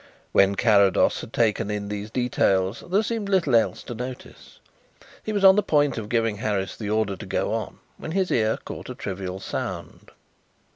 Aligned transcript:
When 0.31 0.55
Carrados 0.55 1.21
had 1.21 1.31
taken 1.31 1.69
in 1.69 1.87
these 1.87 2.09
details 2.09 2.83
there 2.89 3.03
seemed 3.03 3.29
little 3.29 3.55
else 3.55 3.83
to 3.83 3.93
notice. 3.93 4.57
He 5.21 5.31
was 5.31 5.43
on 5.43 5.55
the 5.55 5.61
point 5.61 5.99
of 5.99 6.09
giving 6.09 6.37
Harris 6.37 6.75
the 6.75 6.89
order 6.89 7.15
to 7.15 7.25
go 7.27 7.53
on 7.53 7.77
when 7.97 8.13
his 8.13 8.31
ear 8.31 8.57
caught 8.65 8.89
a 8.89 8.95
trivial 8.95 9.39
sound. 9.39 10.09